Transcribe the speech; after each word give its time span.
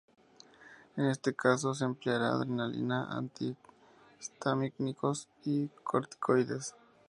En 0.97 1.05
este 1.05 1.35
caso, 1.35 1.75
se 1.75 1.83
empleará 1.85 2.29
adrenalina, 2.29 3.15
antihistamínicos 3.15 5.27
y 5.45 5.67
corticoides. 5.83 6.73